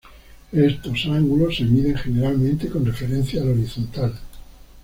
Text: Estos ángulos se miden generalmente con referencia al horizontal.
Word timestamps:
Estos 0.51 1.05
ángulos 1.05 1.57
se 1.57 1.63
miden 1.63 1.95
generalmente 1.95 2.69
con 2.69 2.83
referencia 2.87 3.39
al 3.43 3.49
horizontal. 3.49 4.11